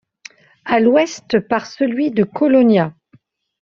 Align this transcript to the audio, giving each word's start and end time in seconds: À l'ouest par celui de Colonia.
À 0.65 0.79
l'ouest 0.79 1.39
par 1.41 1.67
celui 1.67 2.09
de 2.09 2.23
Colonia. 2.23 2.91